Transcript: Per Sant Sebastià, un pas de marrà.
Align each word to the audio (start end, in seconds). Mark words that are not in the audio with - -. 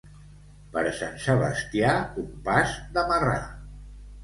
Per 0.75 0.81
Sant 0.99 1.13
Sebastià, 1.25 1.93
un 2.25 2.33
pas 2.51 2.75
de 2.99 3.07
marrà. 3.15 3.39